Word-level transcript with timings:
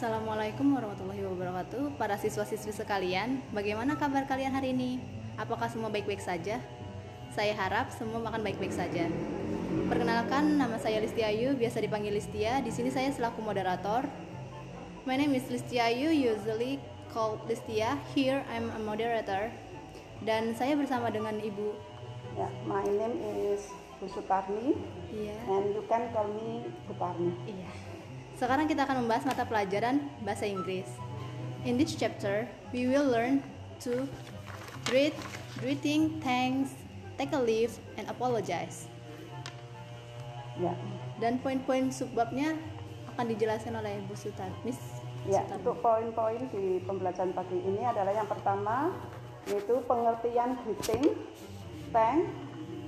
Assalamualaikum 0.00 0.64
warahmatullahi 0.72 1.20
wabarakatuh. 1.28 2.00
Para 2.00 2.16
siswa-siswi 2.16 2.72
sekalian 2.72 3.44
Bagaimana 3.52 4.00
kabar 4.00 4.24
kalian 4.24 4.48
hari 4.48 4.72
ini? 4.72 4.96
Apakah 5.36 5.68
semua 5.68 5.92
baik-baik 5.92 6.24
saja? 6.24 6.56
Saya 7.36 7.52
harap 7.52 7.92
semua 7.92 8.16
makan 8.16 8.40
baik-baik 8.40 8.72
saja. 8.72 9.12
Perkenalkan, 9.92 10.56
nama 10.56 10.80
saya 10.80 11.04
Listi 11.04 11.20
Ayu, 11.20 11.52
biasa 11.52 11.84
dipanggil 11.84 12.16
Listia. 12.16 12.64
Di 12.64 12.72
sini 12.72 12.88
saya 12.88 13.12
selaku 13.12 13.44
moderator. 13.44 14.08
My 15.04 15.20
name 15.20 15.36
is 15.36 15.44
Listi 15.52 15.76
Ayu, 15.76 16.08
usually 16.16 16.80
called 17.12 17.44
Listia. 17.44 18.00
Here 18.16 18.40
I'm 18.48 18.72
a 18.72 18.80
moderator. 18.80 19.52
Dan 20.24 20.56
saya 20.56 20.80
bersama 20.80 21.12
dengan 21.12 21.36
Ibu. 21.44 21.76
Ya, 22.40 22.48
my 22.64 22.88
name 22.88 23.20
is 23.52 23.68
Bu 24.00 24.08
Sutarni 24.08 24.80
Iya. 25.12 25.36
And 25.44 25.76
you 25.76 25.84
can 25.84 26.08
call 26.16 26.32
me 26.32 26.64
Sutarni. 26.88 27.36
Iya. 27.44 27.99
Sekarang 28.40 28.64
kita 28.64 28.88
akan 28.88 29.04
membahas 29.04 29.28
mata 29.28 29.44
pelajaran 29.44 30.00
bahasa 30.24 30.48
Inggris. 30.48 30.88
In 31.68 31.76
this 31.76 31.92
chapter, 31.92 32.48
we 32.72 32.88
will 32.88 33.04
learn 33.04 33.44
to 33.84 34.08
greet, 34.88 35.12
greeting, 35.60 36.16
thanks, 36.24 36.72
take 37.20 37.36
a 37.36 37.40
leave, 37.44 37.76
and 38.00 38.08
apologize. 38.08 38.88
Ya, 40.56 40.72
Dan 41.20 41.36
poin-poin 41.44 41.92
subbabnya 41.92 42.56
akan 43.12 43.28
dijelaskan 43.28 43.76
oleh 43.76 44.00
Bu 44.08 44.16
Sutar, 44.16 44.48
Miss 44.64 44.80
ya 45.28 45.44
Sutarni. 45.44 45.60
untuk 45.60 45.76
poin-poin 45.84 46.40
di 46.48 46.80
pembelajaran 46.88 47.36
pagi 47.36 47.60
ini 47.60 47.84
adalah 47.84 48.16
yang 48.16 48.24
pertama 48.24 48.88
yaitu 49.52 49.84
pengertian 49.84 50.56
greeting, 50.64 51.12
thank, 51.92 52.24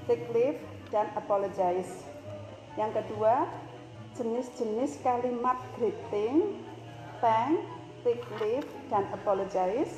take 0.09 0.25
leave, 0.33 0.65
dan 0.89 1.13
apologize. 1.13 2.09
Yang 2.81 3.05
kedua, 3.05 3.45
jenis-jenis 4.17 5.01
kalimat 5.01 5.59
greeting, 5.77 6.61
thank, 7.25 7.61
take 8.05 8.25
leave, 8.43 8.69
dan 8.93 9.09
apologize. 9.15 9.95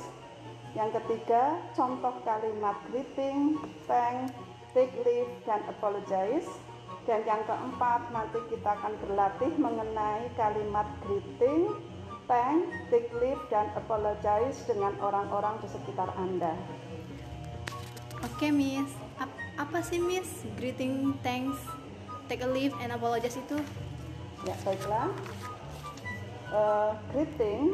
Yang 0.75 0.99
ketiga, 1.01 1.59
contoh 1.75 2.15
kalimat 2.27 2.75
greeting, 2.91 3.59
thank, 3.87 4.31
take 4.75 4.91
leave, 5.07 5.31
dan 5.47 5.63
apologize. 5.71 6.47
Dan 7.05 7.21
yang 7.23 7.45
keempat, 7.45 8.09
nanti 8.09 8.41
kita 8.49 8.75
akan 8.81 8.93
berlatih 9.05 9.53
mengenai 9.61 10.25
kalimat 10.35 10.89
greeting, 11.05 11.71
thank, 12.25 12.65
take 12.89 13.07
leave, 13.21 13.39
dan 13.53 13.69
apologize 13.77 14.57
dengan 14.65 14.97
orang-orang 14.99 15.61
di 15.61 15.67
sekitar 15.69 16.09
Anda. 16.17 16.57
Oke, 18.25 18.49
Miss. 18.49 18.89
Ap- 19.21 19.37
apa 19.55 19.79
sih, 19.85 20.01
Miss? 20.01 20.43
Greeting, 20.57 21.13
thanks, 21.21 21.61
take 22.25 22.41
a 22.41 22.49
leave, 22.49 22.73
and 22.81 22.89
apologize 22.89 23.37
itu? 23.37 23.61
Ya, 24.45 24.55
baiklah. 24.61 25.09
Eh, 26.53 26.91
greeting 27.09 27.73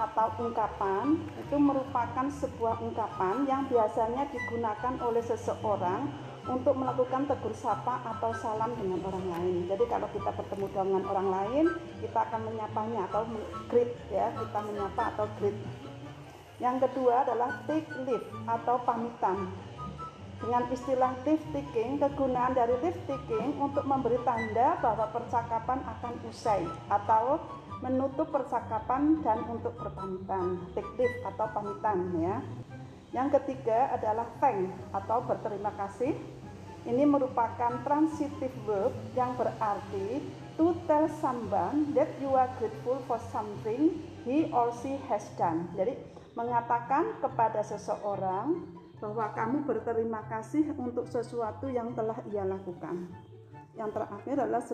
atau 0.00 0.26
ungkapan 0.42 1.22
itu 1.38 1.56
merupakan 1.60 2.26
sebuah 2.26 2.82
ungkapan 2.82 3.46
yang 3.46 3.68
biasanya 3.70 4.26
digunakan 4.32 4.96
oleh 5.06 5.22
seseorang 5.22 6.08
untuk 6.48 6.74
melakukan 6.74 7.30
tegur 7.30 7.54
sapa 7.54 8.02
atau 8.02 8.34
salam 8.34 8.74
dengan 8.74 8.98
orang 9.06 9.26
lain. 9.28 9.56
Jadi 9.70 9.84
kalau 9.86 10.08
kita 10.10 10.34
bertemu 10.34 10.66
dengan 10.72 11.04
orang 11.06 11.28
lain, 11.30 11.64
kita 12.02 12.18
akan 12.26 12.40
menyapanya 12.48 13.06
atau 13.06 13.22
greet 13.70 13.92
ya, 14.10 14.34
kita 14.34 14.58
menyapa 14.66 15.02
atau 15.14 15.30
greet. 15.38 15.56
Yang 16.58 16.76
kedua 16.90 17.24
adalah 17.24 17.62
take 17.70 17.88
leave 18.04 18.26
atau 18.50 18.76
pamitan. 18.82 19.52
Dengan 20.40 20.64
istilah 20.72 21.12
leave 21.28 21.44
taking, 21.52 22.00
kegunaan 22.00 22.56
dari 22.56 22.72
leave 22.80 22.96
taking 23.04 23.60
untuk 23.60 23.84
memberi 23.84 24.16
tanda 24.24 24.80
bahwa 24.80 25.12
percakapan 25.12 25.84
akan 25.84 26.14
usai 26.32 26.64
atau 26.88 27.36
menutup 27.84 28.28
percakapan 28.32 29.20
dan 29.20 29.44
untuk 29.52 29.76
berpamitan. 29.76 30.64
Take 30.72 31.24
atau 31.28 31.46
pamitan 31.52 31.98
ya. 32.20 32.36
Yang 33.12 33.40
ketiga 33.40 33.92
adalah 33.92 34.28
thank 34.40 34.72
atau 34.96 35.20
berterima 35.28 35.76
kasih. 35.76 36.16
Ini 36.88 37.04
merupakan 37.04 37.76
transitive 37.84 38.56
verb 38.64 38.96
yang 39.12 39.36
berarti 39.36 40.24
to 40.56 40.72
tell 40.88 41.04
someone 41.20 41.92
that 41.92 42.08
you 42.24 42.32
are 42.32 42.48
grateful 42.56 42.96
for 43.04 43.20
something 43.28 44.00
he 44.24 44.48
or 44.56 44.72
she 44.80 44.96
has 45.12 45.28
done. 45.36 45.68
Jadi 45.76 46.00
mengatakan 46.32 47.20
kepada 47.20 47.60
seseorang 47.60 48.79
bahwa 49.00 49.32
kamu 49.32 49.64
berterima 49.64 50.22
kasih 50.28 50.76
untuk 50.76 51.08
sesuatu 51.08 51.66
yang 51.72 51.96
telah 51.96 52.20
ia 52.28 52.44
lakukan. 52.44 53.08
Yang 53.74 53.90
terakhir 53.96 54.36
adalah 54.44 54.64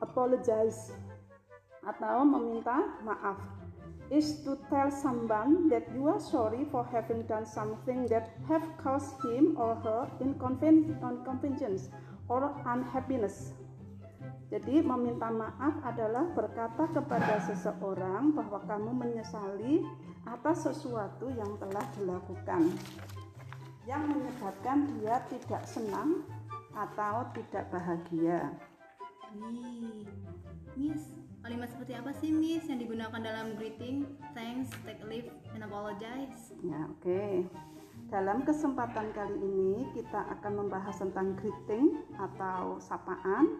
apologize 0.00 0.96
atau 1.84 2.24
meminta 2.24 2.80
maaf 3.04 3.36
is 4.12 4.44
to 4.44 4.56
tell 4.68 4.88
someone 4.92 5.68
that 5.68 5.84
you 5.92 6.08
are 6.08 6.20
sorry 6.20 6.64
for 6.68 6.84
having 6.88 7.24
done 7.24 7.44
something 7.44 8.04
that 8.08 8.36
have 8.48 8.64
caused 8.80 9.16
him 9.24 9.56
or 9.56 9.76
her 9.80 10.08
inconven- 10.20 10.92
inconvenience 11.00 11.88
or 12.28 12.52
unhappiness. 12.68 13.52
Jadi 14.52 14.84
meminta 14.84 15.32
maaf 15.32 15.80
adalah 15.82 16.30
berkata 16.36 16.86
kepada 16.92 17.40
seseorang 17.48 18.36
bahwa 18.36 18.60
kamu 18.68 18.92
menyesali 18.92 19.82
atas 20.28 20.68
sesuatu 20.68 21.32
yang 21.32 21.56
telah 21.58 21.84
dilakukan 21.96 22.72
yang 23.84 24.08
menyebabkan 24.08 24.88
dia 24.96 25.20
tidak 25.28 25.62
senang 25.68 26.24
atau 26.72 27.28
tidak 27.36 27.68
bahagia. 27.68 28.48
Wih, 29.36 30.08
Miss, 30.74 31.12
kalimat 31.44 31.68
seperti 31.68 31.92
apa 31.92 32.10
sih 32.16 32.30
Miss 32.32 32.64
yang 32.70 32.80
digunakan 32.80 33.20
dalam 33.20 33.58
greeting, 33.60 34.08
thanks, 34.32 34.72
take 34.88 35.02
a 35.04 35.06
leave, 35.06 35.28
and 35.52 35.62
apologize? 35.66 36.54
Ya, 36.64 36.88
oke. 36.88 37.44
Dalam 38.08 38.46
kesempatan 38.46 39.10
kali 39.12 39.36
ini 39.42 39.90
kita 39.92 40.22
akan 40.38 40.66
membahas 40.66 41.02
tentang 41.02 41.34
greeting 41.36 41.98
atau 42.16 42.78
sapaan. 42.78 43.58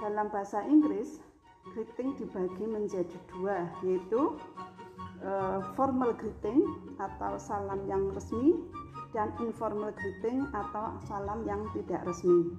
Dalam 0.00 0.32
bahasa 0.32 0.64
Inggris, 0.66 1.20
greeting 1.76 2.16
dibagi 2.18 2.64
menjadi 2.66 3.16
dua, 3.30 3.68
yaitu 3.84 4.40
eh, 5.22 5.60
formal 5.76 6.16
greeting 6.16 6.66
atau 6.98 7.36
salam 7.36 7.84
yang 7.86 8.10
resmi 8.16 8.56
dan 9.12 9.32
informal 9.40 9.92
greeting 9.92 10.48
atau 10.52 10.96
salam 11.04 11.44
yang 11.44 11.64
tidak 11.76 12.02
resmi. 12.08 12.52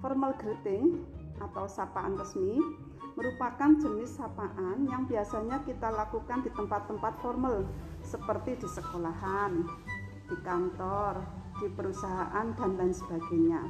Formal 0.00 0.32
greeting 0.40 1.04
atau 1.38 1.68
sapaan 1.68 2.18
resmi 2.18 2.58
merupakan 3.14 3.74
jenis 3.78 4.14
sapaan 4.14 4.86
yang 4.86 5.06
biasanya 5.10 5.62
kita 5.66 5.90
lakukan 5.90 6.42
di 6.46 6.50
tempat-tempat 6.54 7.18
formal 7.18 7.66
seperti 8.02 8.58
di 8.62 8.68
sekolahan, 8.70 9.66
di 10.30 10.36
kantor, 10.46 11.18
di 11.58 11.66
perusahaan 11.74 12.46
dan 12.54 12.70
lain 12.78 12.94
sebagainya. 12.94 13.62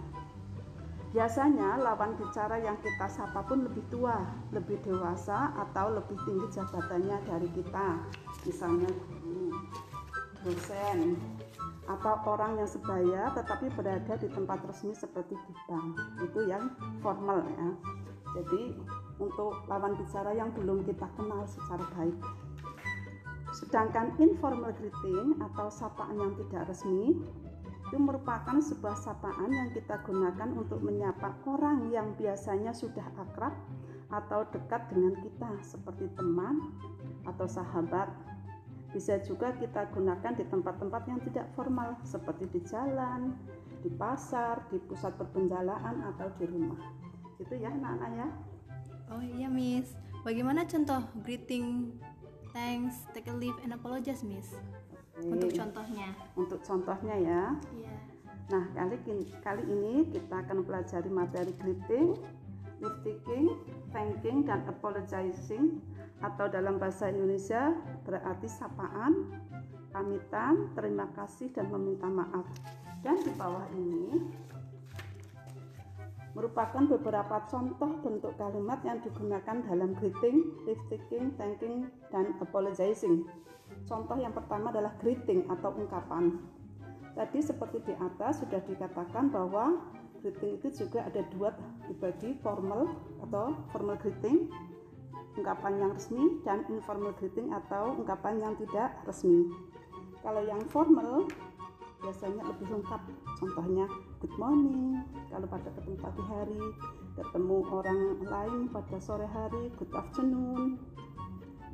Biasanya 1.08 1.80
lawan 1.80 2.20
bicara 2.20 2.60
yang 2.60 2.76
kita 2.84 3.08
sapa 3.08 3.40
pun 3.48 3.64
lebih 3.64 3.80
tua, 3.88 4.28
lebih 4.52 4.76
dewasa 4.84 5.56
atau 5.56 5.96
lebih 5.96 6.20
tinggi 6.28 6.52
jabatannya 6.52 7.16
dari 7.24 7.48
kita. 7.56 8.04
Misalnya 8.44 8.92
guru, 8.92 9.56
dosen, 10.44 11.16
atau 11.88 12.20
orang 12.28 12.60
yang 12.60 12.68
sebaya 12.68 13.32
tetapi 13.32 13.72
berada 13.72 14.14
di 14.20 14.28
tempat 14.28 14.60
resmi 14.68 14.92
seperti 14.92 15.34
di 15.34 15.52
bank. 15.64 15.96
Itu 16.20 16.44
yang 16.44 16.76
formal 17.00 17.40
ya. 17.48 17.68
Jadi 18.36 18.76
untuk 19.16 19.64
lawan 19.66 19.96
bicara 19.96 20.36
yang 20.36 20.52
belum 20.52 20.84
kita 20.84 21.08
kenal 21.16 21.48
secara 21.48 21.82
baik. 21.96 22.18
Sedangkan 23.56 24.12
informal 24.20 24.76
greeting 24.76 25.40
atau 25.40 25.72
sapaan 25.72 26.20
yang 26.20 26.36
tidak 26.36 26.68
resmi 26.68 27.16
itu 27.88 27.96
merupakan 27.96 28.60
sebuah 28.60 29.00
sapaan 29.00 29.48
yang 29.48 29.72
kita 29.72 29.96
gunakan 30.04 30.52
untuk 30.52 30.84
menyapa 30.84 31.32
orang 31.48 31.88
yang 31.88 32.12
biasanya 32.20 32.76
sudah 32.76 33.08
akrab 33.16 33.56
atau 34.12 34.44
dekat 34.52 34.92
dengan 34.92 35.16
kita 35.24 35.48
seperti 35.64 36.04
teman 36.12 36.68
atau 37.24 37.48
sahabat. 37.48 38.12
Bisa 38.88 39.20
juga 39.20 39.52
kita 39.56 39.88
gunakan 39.92 40.32
di 40.32 40.44
tempat-tempat 40.48 41.02
yang 41.08 41.20
tidak 41.28 41.46
formal 41.52 42.00
seperti 42.08 42.48
di 42.48 42.60
jalan, 42.64 43.36
di 43.84 43.90
pasar, 43.92 44.64
di 44.72 44.80
pusat 44.80 45.14
perbendaharaan 45.20 46.08
atau 46.14 46.32
di 46.40 46.44
rumah. 46.48 46.80
Itu 47.36 47.54
ya 47.54 47.70
anak-anak 47.70 48.10
ya. 48.16 48.28
Oh 49.08 49.22
iya 49.24 49.48
Miss, 49.48 49.96
bagaimana 50.24 50.68
contoh 50.68 51.00
greeting, 51.24 51.96
thanks, 52.52 53.08
take 53.16 53.28
a 53.28 53.34
leave, 53.34 53.56
and 53.64 53.72
apologize 53.72 54.20
Miss? 54.20 54.52
Untuk 55.18 55.50
Oke. 55.50 55.58
contohnya. 55.58 56.08
Untuk 56.36 56.60
contohnya 56.62 57.16
ya. 57.16 57.42
Iya. 57.74 57.96
Nah, 58.48 58.64
kali 58.72 58.96
kali 59.44 59.62
ini 59.68 60.08
kita 60.08 60.40
akan 60.44 60.64
pelajari 60.64 61.10
materi 61.12 61.52
greeting, 61.60 62.16
taking, 63.02 63.58
thanking, 63.90 64.46
dan 64.46 64.62
apologizing 64.70 65.82
atau 66.22 66.50
dalam 66.50 66.78
bahasa 66.82 67.10
Indonesia 67.10 67.74
berarti 68.02 68.46
sapaan, 68.50 69.30
pamitan, 69.94 70.70
terima 70.74 71.06
kasih, 71.14 71.50
dan 71.54 71.70
meminta 71.70 72.06
maaf. 72.06 72.46
Dan 73.02 73.22
di 73.22 73.30
bawah 73.38 73.66
ini 73.74 74.18
merupakan 76.34 76.86
beberapa 76.86 77.42
contoh 77.50 77.98
bentuk 78.02 78.34
kalimat 78.38 78.78
yang 78.86 79.02
digunakan 79.02 79.58
dalam 79.66 79.90
greeting, 79.98 80.54
taking, 80.90 81.34
thanking, 81.34 81.90
dan 82.14 82.34
apologizing. 82.38 83.26
Contoh 83.90 84.14
yang 84.18 84.30
pertama 84.30 84.70
adalah 84.70 84.94
greeting 85.02 85.46
atau 85.50 85.74
ungkapan. 85.74 86.38
Tadi 87.18 87.42
seperti 87.42 87.82
di 87.82 87.94
atas 87.98 88.38
sudah 88.38 88.62
dikatakan 88.62 89.34
bahwa 89.34 89.82
greeting 90.20 90.58
itu 90.60 90.68
juga 90.84 91.06
ada 91.06 91.22
dua 91.34 91.54
dibagi 91.86 92.36
formal 92.42 92.94
atau 93.26 93.54
formal 93.70 93.96
greeting, 93.98 94.50
ungkapan 95.38 95.78
yang 95.78 95.90
resmi 95.94 96.42
dan 96.42 96.66
informal 96.68 97.14
greeting 97.16 97.54
atau 97.54 97.94
ungkapan 97.96 98.42
yang 98.42 98.54
tidak 98.58 98.98
resmi. 99.06 99.48
Kalau 100.22 100.42
yang 100.42 100.60
formal 100.68 101.24
biasanya 102.02 102.42
lebih 102.46 102.66
lengkap. 102.78 103.02
Contohnya 103.38 103.86
good 104.18 104.34
morning 104.38 105.02
kalau 105.30 105.46
pada 105.46 105.70
ketemu 105.78 105.96
pagi 105.98 106.22
hari 106.26 106.64
ketemu 107.18 107.58
orang 107.70 108.00
lain 108.22 108.60
pada 108.70 108.96
sore 109.02 109.26
hari 109.26 109.70
good 109.78 109.90
afternoon 109.94 110.78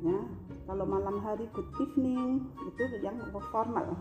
ya. 0.01 0.19
Kalau 0.65 0.85
malam 0.85 1.21
hari 1.21 1.45
good 1.53 1.69
evening 1.77 2.49
itu 2.65 2.83
yang 3.05 3.17
formal. 3.53 3.97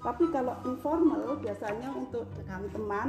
Tapi 0.00 0.32
kalau 0.32 0.56
informal 0.64 1.36
biasanya 1.40 1.92
untuk 1.92 2.24
dengan 2.32 2.64
teman 2.72 3.08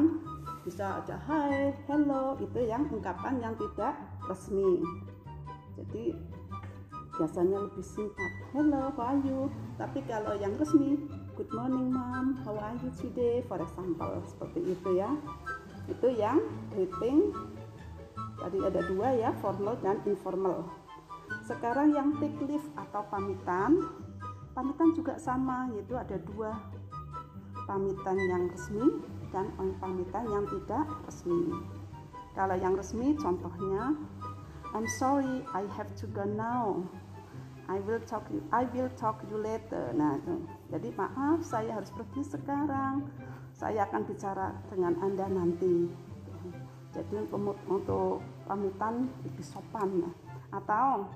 bisa 0.62 1.02
aja 1.02 1.18
hi 1.26 1.74
hello 1.90 2.38
itu 2.38 2.70
yang 2.70 2.86
ungkapan 2.94 3.42
yang 3.42 3.58
tidak 3.58 3.98
resmi. 4.30 4.86
Jadi 5.74 6.14
biasanya 7.18 7.66
lebih 7.66 7.82
singkat 7.82 8.32
hello 8.54 8.94
how 8.94 9.10
are 9.10 9.22
you? 9.26 9.50
Tapi 9.82 10.06
kalau 10.06 10.38
yang 10.38 10.54
resmi 10.62 11.02
good 11.34 11.50
morning 11.50 11.90
mom 11.90 12.38
how 12.46 12.54
are 12.62 12.78
you 12.78 12.94
today? 12.94 13.42
For 13.50 13.58
example 13.58 14.22
seperti 14.22 14.78
itu 14.78 14.90
ya. 15.02 15.10
Itu 15.90 16.14
yang 16.14 16.38
greeting. 16.78 17.34
Tadi 18.38 18.58
ada 18.62 18.82
dua 18.86 19.18
ya 19.18 19.34
formal 19.42 19.82
dan 19.82 19.98
informal. 20.06 20.70
Sekarang 21.42 21.90
yang 21.90 22.22
take 22.22 22.38
leave 22.46 22.70
atau 22.78 23.02
pamitan. 23.10 23.82
Pamitan 24.54 24.94
juga 24.94 25.18
sama 25.18 25.74
yaitu 25.74 25.98
ada 25.98 26.22
dua 26.22 26.54
pamitan 27.66 28.18
yang 28.30 28.46
resmi 28.54 29.02
dan 29.32 29.50
pamitan 29.80 30.28
yang 30.28 30.46
tidak 30.48 30.86
resmi 31.08 31.56
kalau 32.36 32.56
yang 32.56 32.76
resmi 32.76 33.16
contohnya 33.20 33.96
I'm 34.72 34.88
sorry 35.00 35.44
I 35.52 35.68
have 35.76 35.92
to 36.00 36.06
go 36.08 36.24
now 36.24 36.84
I 37.72 37.80
will 37.88 38.04
talk 38.04 38.28
I 38.52 38.68
will 38.76 38.92
talk 39.00 39.24
you 39.32 39.40
later. 39.40 39.96
Nah, 39.96 40.20
itu. 40.20 40.44
jadi 40.68 40.92
maaf 40.92 41.40
saya 41.46 41.80
harus 41.80 41.88
pergi 41.96 42.20
sekarang. 42.28 43.08
Saya 43.56 43.88
akan 43.88 44.04
bicara 44.04 44.52
dengan 44.68 45.00
Anda 45.00 45.32
nanti. 45.32 45.88
Jadi 46.92 47.32
untuk, 47.32 48.20
pamitan 48.44 49.08
lebih 49.24 49.46
sopan. 49.48 50.12
Atau 50.52 51.08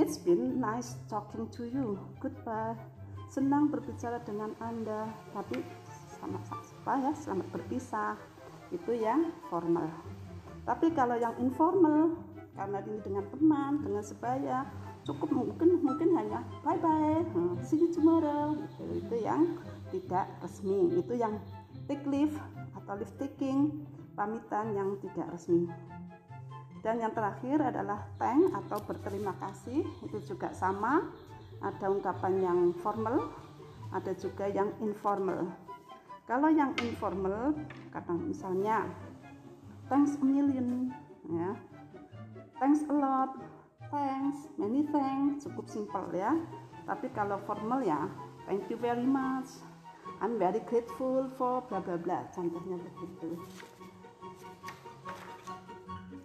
It's 0.00 0.16
been 0.16 0.56
nice 0.56 0.96
talking 1.10 1.52
to 1.52 1.68
you. 1.68 2.00
Goodbye. 2.16 2.80
Senang 3.28 3.68
berbicara 3.68 4.24
dengan 4.24 4.56
Anda, 4.56 5.04
tapi 5.36 5.60
sama 6.16 6.40
apa 6.82 6.98
ya, 6.98 7.12
selamat 7.14 7.46
berpisah. 7.54 8.18
Itu 8.74 8.90
yang 8.90 9.30
formal. 9.46 9.86
Tapi 10.66 10.90
kalau 10.98 11.14
yang 11.14 11.38
informal, 11.38 12.18
karena 12.58 12.82
ini 12.82 12.98
dengan 13.06 13.22
teman, 13.30 13.86
dengan 13.86 14.02
sebaya, 14.02 14.66
cukup 15.06 15.30
mungkin 15.30 15.78
mungkin 15.82 16.14
hanya 16.14 16.46
bye 16.62 16.78
bye 16.78 17.26
hmm, 17.34 17.58
see 17.66 17.78
you 17.78 17.90
tomorrow 17.90 18.54
gitu. 18.54 19.02
itu 19.02 19.16
yang 19.26 19.58
tidak 19.90 20.30
resmi 20.38 20.94
itu 20.94 21.18
yang 21.18 21.42
take 21.90 22.06
leave 22.06 22.38
atau 22.78 22.94
leave 22.94 23.10
taking 23.18 23.82
pamitan 24.14 24.70
yang 24.78 24.94
tidak 25.02 25.26
resmi 25.34 25.66
dan 26.86 27.02
yang 27.02 27.10
terakhir 27.10 27.58
adalah 27.58 28.06
thank 28.22 28.46
atau 28.54 28.78
berterima 28.86 29.34
kasih 29.42 29.82
itu 30.06 30.18
juga 30.22 30.54
sama 30.54 31.10
ada 31.58 31.90
ungkapan 31.90 32.38
yang 32.38 32.58
formal 32.78 33.26
ada 33.90 34.14
juga 34.14 34.46
yang 34.46 34.70
informal 34.78 35.50
kalau 36.26 36.48
yang 36.50 36.72
informal 36.82 37.54
kata 37.90 38.12
misalnya 38.14 38.86
thanks 39.86 40.16
a 40.18 40.24
million 40.24 40.90
ya 41.28 41.54
thanks 42.58 42.82
a 42.86 42.94
lot 42.94 43.32
thanks, 43.92 44.48
many 44.56 44.88
thanks, 44.88 45.44
cukup 45.44 45.68
simpel 45.68 46.08
ya. 46.16 46.32
Tapi 46.88 47.12
kalau 47.12 47.38
formal 47.44 47.84
ya, 47.84 48.08
thank 48.48 48.64
you 48.72 48.80
very 48.80 49.04
much, 49.04 49.60
I'm 50.18 50.40
very 50.40 50.64
grateful 50.64 51.28
for 51.36 51.62
bla 51.68 51.78
bla 51.84 52.00
bla, 52.00 52.26
contohnya 52.32 52.80
begitu. 52.80 53.36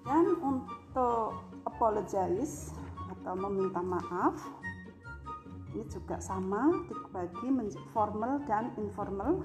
Dan 0.07 0.39
untuk 0.39 1.43
apologize 1.67 2.71
atau 3.11 3.35
meminta 3.35 3.83
maaf, 3.83 4.39
ini 5.75 5.83
juga 5.91 6.23
sama 6.23 6.71
dibagi 6.87 7.75
formal 7.91 8.39
dan 8.47 8.71
informal. 8.79 9.43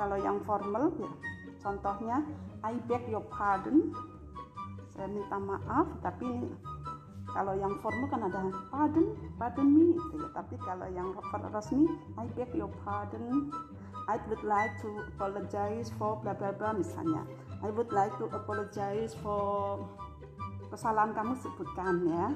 Kalau 0.00 0.16
yang 0.16 0.40
formal 0.48 0.88
ya, 0.96 1.12
contohnya 1.60 2.24
I 2.64 2.80
beg 2.88 3.04
your 3.12 3.20
pardon, 3.28 3.92
saya 4.96 5.12
minta 5.12 5.36
maaf, 5.36 5.92
tapi 6.00 6.24
ini 6.24 6.48
kalau 7.36 7.52
yang 7.52 7.76
formal 7.84 8.08
kan 8.08 8.24
ada 8.24 8.48
pardon 8.72 9.12
pardon 9.36 9.68
me 9.68 9.92
gitu 9.92 10.24
ya. 10.24 10.28
Tapi 10.32 10.56
kalau 10.64 10.88
yang 10.88 11.12
resmi 11.52 11.84
I 12.16 12.24
beg 12.32 12.48
your 12.56 12.72
pardon. 12.80 13.52
I 14.08 14.18
would 14.26 14.42
like 14.42 14.74
to 14.82 14.90
apologize 15.14 15.92
for 15.94 16.18
bla 16.18 16.34
bla 16.34 16.50
bla 16.50 16.74
misalnya. 16.74 17.22
I 17.62 17.68
would 17.70 17.92
like 17.94 18.10
to 18.18 18.26
apologize 18.32 19.14
for 19.20 19.84
kesalahan 20.72 21.14
kamu 21.14 21.38
sebutkan 21.38 22.08
ya. 22.08 22.34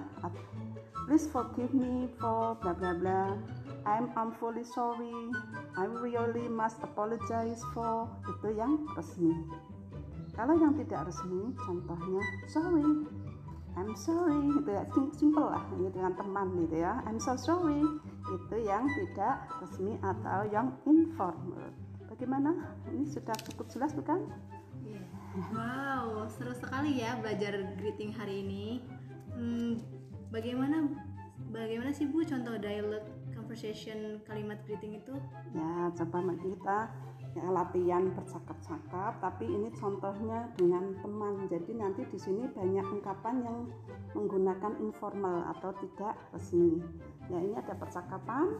Please 1.08 1.26
forgive 1.26 1.74
me 1.74 2.12
for 2.20 2.54
bla 2.62 2.76
bla 2.76 2.92
bla. 2.94 3.34
I'm 3.82 4.12
I'm 4.14 4.36
fully 4.38 4.62
sorry 4.62 5.32
I 5.74 5.90
really 5.90 6.46
must 6.46 6.78
apologize 6.86 7.58
for 7.74 8.06
itu 8.30 8.54
yang 8.54 8.86
resmi. 8.94 9.34
Kalau 10.34 10.54
yang 10.54 10.74
tidak 10.78 11.10
resmi 11.10 11.50
contohnya 11.58 12.22
sorry 12.46 12.86
I'm 13.74 13.90
sorry 13.98 14.38
gitu 14.54 14.70
ya. 14.70 14.86
Simple 15.18 15.50
lah 15.50 15.66
ini 15.74 15.90
dengan 15.90 16.14
teman 16.14 16.54
gitu 16.62 16.78
ya. 16.78 17.02
I'm 17.10 17.18
so 17.18 17.34
sorry 17.34 17.82
itu 18.30 18.56
yang 18.62 18.86
tidak 18.94 19.50
resmi 19.58 19.98
atau 19.98 20.46
yang 20.46 20.78
informal. 20.86 21.74
Bagaimana? 22.06 22.54
Ini 22.94 23.10
sudah 23.10 23.34
cukup 23.50 23.66
jelas 23.74 23.90
bukan? 23.90 24.30
Yeah. 24.86 25.02
wow 25.50 26.30
seru 26.30 26.54
sekali 26.54 27.02
ya 27.02 27.18
belajar 27.18 27.74
greeting 27.74 28.14
hari 28.14 28.46
ini. 28.46 28.66
Hmm, 29.34 29.82
bagaimana 30.30 30.86
bagaimana 31.50 31.90
sih 31.90 32.06
bu 32.06 32.22
contoh 32.26 32.54
dialog 32.58 33.02
conversation 33.34 34.22
kalimat 34.26 34.58
greeting 34.66 34.98
itu? 34.98 35.14
Ya 35.54 35.90
coba 35.94 36.18
kita 36.38 36.78
ya, 37.34 37.46
latihan 37.50 38.14
bercakap-cakap 38.14 39.18
tapi 39.18 39.46
ini 39.46 39.68
contohnya 39.74 40.50
dengan 40.54 40.94
teman. 41.02 41.46
Jadi 41.50 41.72
nanti 41.74 42.02
di 42.06 42.18
sini 42.18 42.46
banyak 42.50 42.86
ungkapan 42.86 43.42
yang 43.42 43.58
menggunakan 44.14 44.72
informal 44.80 45.50
atau 45.58 45.74
tidak 45.82 46.14
resmi. 46.30 46.82
Ya 47.30 47.38
ini 47.42 47.54
ada 47.58 47.74
percakapan. 47.74 48.58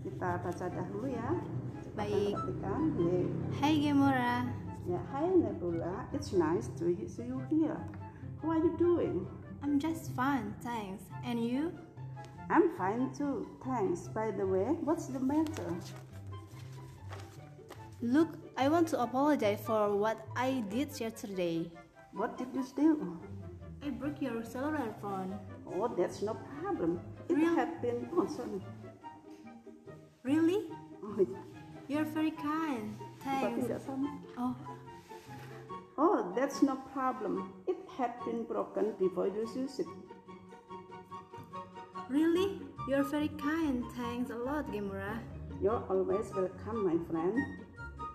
Kita 0.00 0.40
baca 0.40 0.66
dahulu 0.70 1.10
ya. 1.10 1.36
Baik. 1.98 2.38
Ya. 2.38 2.74
Hai 3.60 3.74
Gemora. 3.82 4.46
Ya 4.88 5.00
Hai 5.12 5.28
Nebula. 5.28 6.08
It's 6.16 6.32
nice 6.32 6.72
to 6.80 6.88
see 7.04 7.28
you 7.28 7.42
here. 7.52 7.76
How 8.40 8.56
are 8.56 8.62
you 8.62 8.72
doing 8.80 9.28
I'm 9.62 9.78
just 9.78 10.12
fine 10.12 10.54
thanks 10.62 11.04
and 11.24 11.44
you 11.44 11.72
I'm 12.48 12.76
fine 12.76 13.12
too 13.16 13.46
thanks 13.64 14.08
by 14.08 14.30
the 14.30 14.46
way 14.46 14.64
what's 14.82 15.06
the 15.06 15.20
matter 15.20 15.74
Look, 18.02 18.38
I 18.56 18.68
want 18.70 18.88
to 18.88 19.02
apologize 19.02 19.60
for 19.60 19.94
what 19.94 20.26
I 20.34 20.64
did 20.70 20.98
yesterday. 20.98 21.70
What 22.14 22.38
did 22.38 22.48
you 22.54 22.64
do? 22.74 23.20
I 23.84 23.90
broke 23.90 24.22
your 24.22 24.42
cellular 24.42 24.94
phone. 25.02 25.38
Oh, 25.66 25.86
that's 25.96 26.22
no 26.22 26.32
problem. 26.62 27.00
It 27.28 27.34
Really? 27.34 27.54
happened. 27.56 28.08
Oh, 28.16 28.26
sorry. 28.26 28.62
Really? 30.22 30.64
Oh, 31.04 31.16
yeah. 31.18 31.38
You're 31.88 32.04
very 32.04 32.30
kind. 32.30 32.96
Thanks. 33.22 33.66
Oh, 34.38 34.56
Oh, 35.98 36.32
that's 36.34 36.62
no 36.62 36.76
problem. 36.94 37.52
Had 38.00 38.16
been 38.24 38.48
broken 38.48 38.96
before 38.96 39.28
you 39.28 39.44
use 39.52 39.76
it. 39.76 39.84
really? 42.08 42.56
You're 42.88 43.04
very 43.04 43.28
kind. 43.36 43.84
Thanks 43.92 44.32
a 44.32 44.40
lot, 44.40 44.72
Gemura. 44.72 45.20
You're 45.60 45.84
always 45.84 46.32
welcome, 46.32 46.88
my 46.88 46.96
friend. 47.12 47.36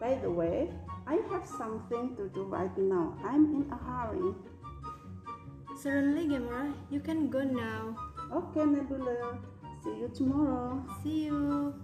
By 0.01 0.17
the 0.17 0.33
way, 0.33 0.73
I 1.05 1.21
have 1.29 1.45
something 1.45 2.17
to 2.17 2.33
do 2.33 2.49
right 2.49 2.73
now. 2.81 3.13
I'm 3.21 3.45
in 3.53 3.69
a 3.69 3.77
hurry. 3.77 4.33
Certainly, 5.77 6.33
Gemura. 6.33 6.73
You 6.89 6.99
can 6.99 7.29
go 7.29 7.45
now. 7.45 7.93
Okay, 8.33 8.65
Nebula. 8.65 9.37
See 9.85 10.01
you 10.01 10.09
tomorrow. 10.09 10.81
See 11.05 11.29
you. 11.29 11.77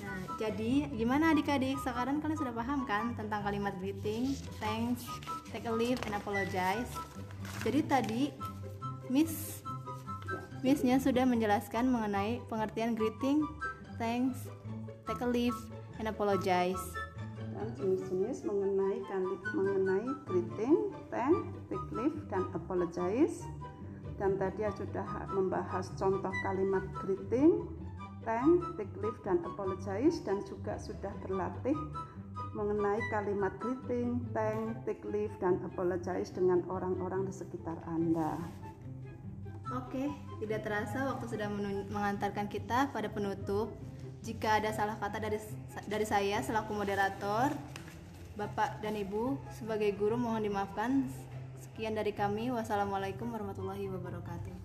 Nah, 0.00 0.40
Jadi, 0.40 0.88
gimana 0.96 1.36
adik-adik? 1.36 1.76
Sekarang 1.84 2.24
kalian 2.24 2.40
sudah 2.40 2.56
paham 2.56 2.88
kan 2.88 3.12
tentang 3.12 3.44
kalimat 3.44 3.76
greeting, 3.84 4.32
thanks, 4.64 5.04
take 5.50 5.66
a 5.68 5.74
leave, 5.74 5.98
and 6.08 6.16
apologize? 6.16 6.90
Jadi 7.62 7.80
tadi 7.86 8.22
Miss 9.10 9.62
Missnya 10.64 10.98
sudah 10.98 11.22
menjelaskan 11.22 11.86
mengenai 11.86 12.42
pengertian 12.50 12.98
greeting, 12.98 13.46
thanks, 14.00 14.50
take 15.06 15.22
a 15.22 15.28
leave, 15.28 15.54
and 16.02 16.10
apologize. 16.10 16.80
dan 17.56 17.72
jenis-jenis 17.72 18.44
mengenai 18.44 19.00
mengenai 19.56 20.06
greeting, 20.28 20.92
thank, 21.08 21.36
take 21.72 21.88
leave 21.96 22.16
dan 22.28 22.44
apologize. 22.52 23.42
Dan 24.16 24.40
tadi 24.40 24.64
ya 24.64 24.72
sudah 24.72 25.28
membahas 25.32 25.92
contoh 25.96 26.32
kalimat 26.44 26.84
greeting, 27.00 27.68
thank, 28.24 28.60
take 28.80 28.92
leave 29.00 29.16
dan 29.24 29.40
apologize 29.44 30.20
dan 30.24 30.40
juga 30.44 30.76
sudah 30.80 31.12
berlatih 31.24 31.76
mengenai 32.56 33.04
kalimat 33.12 33.52
greeting, 33.60 34.24
thank, 34.32 34.80
take 34.88 35.04
leave 35.04 35.32
dan 35.36 35.60
apologize 35.68 36.32
dengan 36.32 36.64
orang-orang 36.72 37.28
di 37.28 37.32
sekitar 37.36 37.76
Anda. 37.84 38.40
Oke, 39.76 40.08
tidak 40.40 40.64
terasa 40.64 41.04
waktu 41.12 41.36
sudah 41.36 41.52
mengantarkan 41.92 42.48
kita 42.48 42.88
pada 42.96 43.12
penutup. 43.12 43.68
Jika 44.24 44.58
ada 44.58 44.72
salah 44.72 44.96
kata 44.96 45.20
dari 45.20 45.36
dari 45.84 46.06
saya 46.08 46.40
selaku 46.40 46.72
moderator, 46.72 47.52
Bapak 48.40 48.80
dan 48.80 48.96
Ibu 48.96 49.36
sebagai 49.52 49.92
guru 49.92 50.16
mohon 50.16 50.40
dimaafkan. 50.40 51.04
Sekian 51.60 51.92
dari 51.92 52.16
kami. 52.16 52.48
Wassalamualaikum 52.48 53.28
warahmatullahi 53.28 53.84
wabarakatuh. 53.92 54.55